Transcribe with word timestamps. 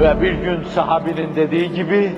Ve 0.00 0.20
bir 0.20 0.32
gün 0.32 0.62
sahabinin 0.62 1.36
dediği 1.36 1.72
gibi, 1.72 2.12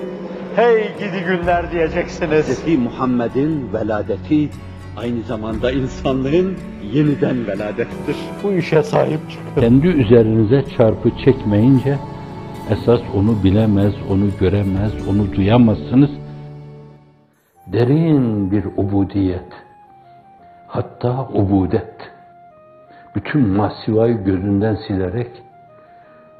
hey 0.55 0.83
gidi 0.99 1.25
günler 1.27 1.71
diyeceksiniz. 1.71 2.65
Hz. 2.65 2.77
Muhammed'in 2.77 3.73
veladeti 3.73 4.49
aynı 4.97 5.23
zamanda 5.23 5.71
insanlığın 5.71 6.57
yeniden 6.93 7.47
veladettir. 7.47 8.15
Bu 8.43 8.51
işe 8.51 8.83
sahip 8.83 9.19
çıkın. 9.29 9.61
Kendi 9.61 9.87
üzerinize 9.87 10.63
çarpı 10.77 11.09
çekmeyince 11.25 11.97
esas 12.69 13.01
onu 13.15 13.43
bilemez, 13.43 13.93
onu 14.09 14.29
göremez, 14.39 14.91
onu 15.09 15.33
duyamazsınız. 15.35 16.11
Derin 17.67 18.51
bir 18.51 18.65
ubudiyet, 18.65 19.53
hatta 20.67 21.29
ubudet. 21.33 21.95
Bütün 23.15 23.47
masivayı 23.47 24.23
gözünden 24.23 24.77
silerek 24.87 25.31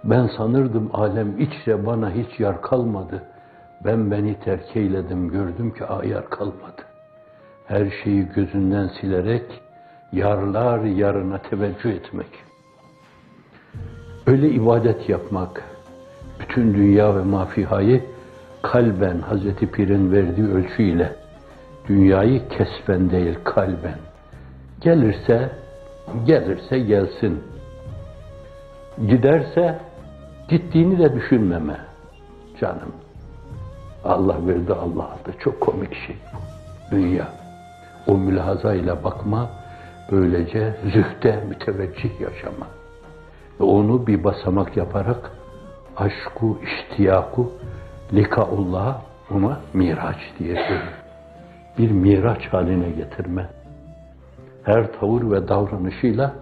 ben 0.08 0.30
sanırdım 0.38 0.90
alem 0.94 1.40
içre 1.40 1.86
bana 1.86 2.12
hiç 2.12 2.40
yar 2.40 2.62
kalmadı. 2.62 3.24
Ben 3.86 4.12
beni 4.12 4.40
terk 4.40 4.76
eyledim, 4.76 5.30
gördüm 5.30 5.74
ki 5.74 5.86
ayar 5.86 6.30
kalmadı. 6.30 6.82
Her 7.66 7.88
şeyi 8.04 8.28
gözünden 8.36 8.88
silerek 9.02 9.62
yarlar 10.12 10.84
yarına 10.84 11.38
teveccüh 11.38 11.92
etmek. 11.92 12.28
Öyle 14.28 14.50
ibadet 14.50 15.10
yapmak, 15.10 15.64
bütün 16.40 16.74
dünya 16.74 17.16
ve 17.16 17.22
mafihayı 17.22 18.04
kalben 18.62 19.20
Hazreti 19.20 19.72
Pir'in 19.72 20.12
verdiği 20.12 20.48
ölçüyle 20.48 21.16
dünyayı 21.88 22.42
kesben 22.50 23.12
değil 23.12 23.38
kalben. 23.44 23.98
Gelirse, 24.82 25.50
gelirse 26.26 26.80
gelsin. 26.80 27.44
Giderse 29.08 29.80
gittiğini 30.50 31.00
de 31.00 31.16
düşünmeme 31.16 31.78
canım. 32.62 32.92
Allah 34.04 34.48
verdi 34.48 34.74
Allah 34.74 35.04
aldı. 35.04 35.36
Çok 35.40 35.62
komik 35.62 35.96
şey 36.08 36.16
bu. 36.34 36.38
Dünya. 36.96 37.28
O 38.08 38.18
mülahazayla 38.18 39.04
bakma, 39.04 39.50
böylece 40.12 40.76
zühde 40.84 41.44
müteveccih 41.50 42.22
yaşama. 42.22 42.68
Ve 43.60 43.64
onu 43.64 44.08
bir 44.08 44.24
basamak 44.24 44.78
yaparak 44.78 45.32
aşku, 45.98 46.60
iştiyaku, 46.64 47.52
likaullah 48.14 49.02
buna 49.30 49.60
miraç 49.74 50.18
diye 50.40 50.56
söylüyor. 50.56 51.04
Bir 51.78 51.92
miraç 51.92 52.48
haline 52.48 52.90
getirme. 52.90 53.50
Her 54.64 54.92
tavır 55.00 55.32
ve 55.32 55.48
davranışıyla 55.48 56.34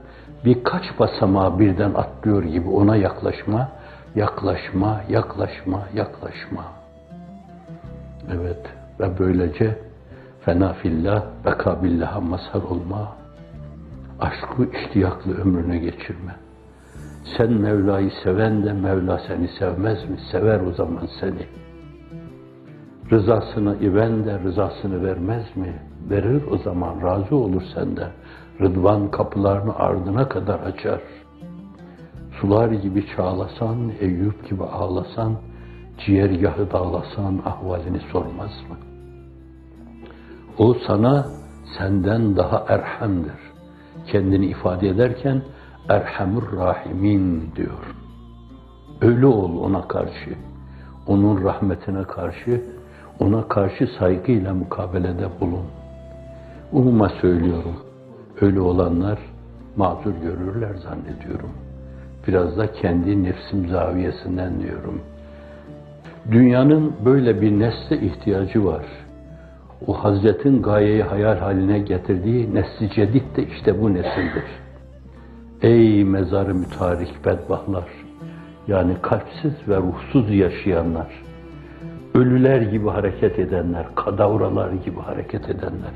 birkaç 0.46 1.00
basamağı 1.00 1.60
birden 1.60 1.94
atlıyor 1.94 2.44
gibi 2.44 2.70
ona 2.70 2.96
yaklaşma, 2.96 3.70
yaklaşma, 4.16 5.02
yaklaşma, 5.10 5.84
yaklaşma. 5.94 6.66
Evet 8.32 8.66
ve 9.00 9.20
böylece 9.20 9.78
fena 10.42 10.74
fillah, 10.74 11.24
beka 11.46 11.84
billaha 11.84 12.22
mazhar 12.22 12.62
olma, 12.62 13.16
aşkı 14.20 14.64
iştiyaklı 14.78 15.42
ömrüne 15.42 15.78
geçirme. 15.78 16.36
Sen 17.38 17.54
Mevla'yı 17.54 18.12
seven 18.24 18.66
de 18.66 18.74
Mevla 18.74 19.22
seni 19.28 19.48
sevmez 19.60 20.10
mi? 20.10 20.18
Sever 20.32 20.60
o 20.60 20.72
zaman 20.72 21.10
seni. 21.20 21.48
Rızasını 23.12 23.76
iven 23.82 24.26
de 24.26 24.40
rızasını 24.40 25.06
vermez 25.06 25.58
mi? 25.58 25.74
Verir 26.10 26.44
o 26.52 26.58
zaman 26.58 27.02
razı 27.02 27.36
olur 27.36 27.62
sende. 27.76 28.08
Rıdvan 28.62 29.12
kapılarını 29.12 29.76
ardına 29.76 30.30
kadar 30.30 30.60
açar. 30.60 31.02
Sular 32.46 32.72
gibi 32.72 33.06
çağlasan, 33.16 33.92
Eyüp 34.00 34.50
gibi 34.50 34.64
ağlasan, 34.64 35.36
ciğergahı 36.06 36.72
dağlasan 36.72 37.42
ahvalini 37.46 38.00
sormaz 38.12 38.52
mı? 38.70 38.76
O 40.58 40.74
sana 40.88 41.26
senden 41.78 42.36
daha 42.36 42.66
erhemdir. 42.68 43.40
Kendini 44.12 44.46
ifade 44.46 44.88
ederken 44.88 45.42
Erhamur 45.90 46.58
Rahimin 46.58 47.52
diyor. 47.56 47.96
Öyle 49.02 49.26
ol 49.26 49.60
ona 49.60 49.88
karşı. 49.88 50.36
Onun 51.08 51.44
rahmetine 51.44 52.04
karşı, 52.04 52.64
ona 53.20 53.48
karşı 53.48 53.88
saygıyla 54.00 54.54
mukabelede 54.54 55.28
bulun. 55.42 55.66
Umuma 56.72 57.10
söylüyorum. 57.10 57.76
Öyle 58.42 58.60
olanlar 58.60 59.20
mazur 59.76 60.14
görürler 60.22 60.76
zannediyorum. 60.76 61.52
Biraz 62.28 62.58
da 62.58 62.72
kendi 62.72 63.24
nefsim 63.24 63.68
zaviyesinden 63.68 64.62
diyorum. 64.62 65.02
Dünyanın 66.32 66.94
böyle 67.06 67.42
bir 67.42 67.52
nesle 67.52 68.02
ihtiyacı 68.02 68.66
var. 68.66 68.86
O 69.88 69.94
Hazretin 69.94 70.62
gayeyi 70.62 71.04
hayal 71.04 71.38
haline 71.38 71.80
getirdiği 71.80 72.56
nesli 72.56 72.90
cedid 72.96 73.36
de 73.36 73.44
işte 73.44 73.82
bu 73.82 73.94
nesildir. 73.94 74.44
Ey 75.62 76.04
mezarı 76.04 76.56
mütarik 76.56 77.26
bedbahlar! 77.26 77.86
Yani 78.68 78.96
kalpsiz 79.02 79.54
ve 79.68 79.78
ruhsuz 79.78 80.36
yaşayanlar, 80.36 81.08
ölüler 82.14 82.62
gibi 82.62 82.90
hareket 82.90 83.40
edenler, 83.40 83.86
kadavralar 83.96 84.72
gibi 84.72 85.00
hareket 85.00 85.50
edenler, 85.50 85.94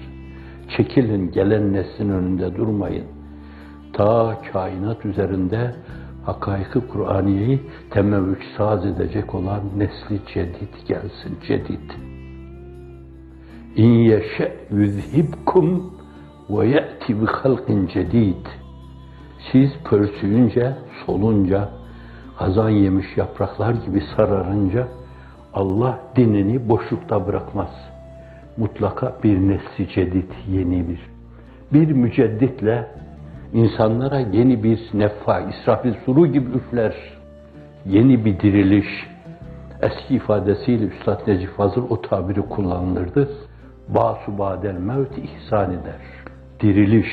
çekilin 0.77 1.31
gelen 1.31 1.73
neslin 1.73 2.09
önünde 2.09 2.55
durmayın. 2.55 3.05
Ta 3.93 4.37
kainat 4.53 5.05
üzerinde 5.05 5.71
hakaiki 6.29 6.79
Kur'aniyeyi 6.87 7.59
temevvüç 7.89 8.43
saz 8.57 8.85
edecek 8.85 9.35
olan 9.35 9.61
nesli 9.77 10.19
cedid 10.33 10.73
gelsin, 10.87 11.37
cedid. 11.47 11.89
İn 13.75 13.93
yeşe 13.93 14.57
yüzhibkum 14.71 15.93
ve 16.49 16.67
ye'ti 16.67 17.21
bi 17.21 17.25
halkin 17.25 17.87
cedid. 17.87 18.45
Siz 19.51 19.69
pörsüyünce, 19.89 20.75
solunca, 21.05 21.69
hazan 22.35 22.69
yemiş 22.69 23.17
yapraklar 23.17 23.73
gibi 23.73 24.03
sararınca 24.15 24.87
Allah 25.53 25.99
dinini 26.15 26.69
boşlukta 26.69 27.27
bırakmaz. 27.27 27.71
Mutlaka 28.57 29.17
bir 29.23 29.37
nesli 29.37 29.93
cedid, 29.95 30.31
yeni 30.47 30.89
bir. 30.89 30.99
Bir 31.73 31.91
mücedditle 31.91 32.87
insanlara 33.53 34.19
yeni 34.19 34.63
bir 34.63 34.79
nefha, 34.93 35.39
israfil 35.39 35.93
suru 36.05 36.27
gibi 36.27 36.51
üfler. 36.51 36.95
Yeni 37.85 38.25
bir 38.25 38.39
diriliş. 38.39 39.07
Eski 39.81 40.15
ifadesiyle 40.15 40.85
Üstad 40.85 41.27
Necip 41.27 41.49
Fazıl 41.49 41.89
o 41.89 42.01
tabiri 42.01 42.41
kullanılırdı. 42.41 43.29
Basu 43.87 44.37
badel 44.37 44.73
mevti 44.73 45.21
ihsan 45.21 45.71
eder. 45.71 46.01
Diriliş. 46.59 47.09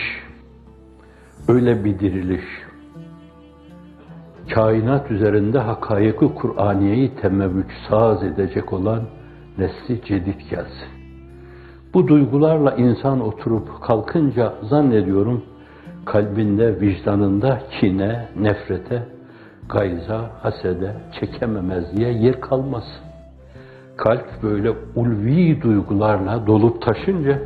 Öyle 1.49 1.85
bir 1.85 1.99
diriliş. 1.99 2.45
Kainat 4.55 5.11
üzerinde 5.11 5.59
hakayıkı 5.59 6.35
Kur'aniyeyi 6.35 7.15
temevvüç 7.15 7.71
saz 7.89 8.23
edecek 8.23 8.73
olan 8.73 9.03
nesli 9.59 10.05
cedid 10.05 10.41
gelsin. 10.51 10.89
Bu 11.95 12.09
duygularla 12.09 12.75
insan 12.75 13.21
oturup 13.21 13.83
kalkınca 13.83 14.55
zannediyorum 14.63 15.43
kalbinde, 16.07 16.81
vicdanında 16.81 17.61
kine, 17.81 18.29
nefrete, 18.41 19.03
gayza, 19.69 20.31
hasede, 20.43 20.93
çekememezliğe 21.21 22.13
yer 22.13 22.41
kalmaz. 22.41 22.85
Kalp 23.97 24.43
böyle 24.43 24.71
ulvi 24.97 25.63
duygularla 25.63 26.47
dolup 26.47 26.83
taşınca 26.83 27.39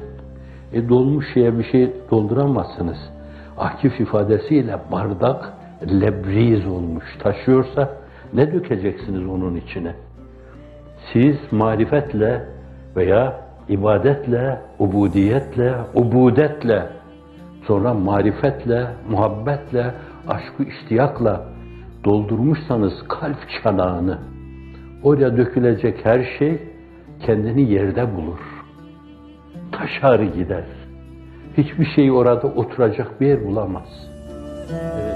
e, 0.73 0.89
dolmuş 0.89 1.35
şeye 1.35 1.59
bir 1.59 1.65
şey 1.65 1.93
dolduramazsınız. 2.11 2.99
Akif 3.59 4.01
ifadesiyle 4.01 4.79
bardak 4.93 5.53
lebriz 6.01 6.67
olmuş 6.67 7.05
taşıyorsa 7.19 7.91
ne 8.33 8.53
dökeceksiniz 8.53 9.27
onun 9.29 9.57
içine? 9.57 9.95
Siz 11.13 11.37
marifetle 11.51 12.45
veya 12.97 13.41
ibadetle, 13.69 14.61
ubudiyetle, 14.79 15.75
ubudetle, 15.95 16.87
sonra 17.67 17.95
marifetle, 17.95 18.87
muhabbetle, 19.11 19.95
aşkı 20.29 20.63
iştiyakla 20.63 21.45
doldurmuşsanız 22.05 22.93
kalp 23.09 23.39
çanağını, 23.63 24.19
oraya 25.03 25.37
dökülecek 25.37 26.07
her 26.07 26.39
şey 26.39 26.63
kendini 27.27 27.73
yerde 27.73 28.17
bulur. 28.17 28.39
Taşar 29.73 30.21
gider. 30.21 30.65
Hiçbir 31.57 31.87
şey 31.87 32.11
orada 32.13 32.47
oturacak 32.47 33.21
bir 33.21 33.27
yer 33.27 33.45
bulamaz. 33.47 33.89
Evet. 34.71 35.10